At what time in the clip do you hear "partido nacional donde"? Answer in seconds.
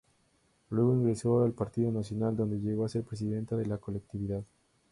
1.53-2.59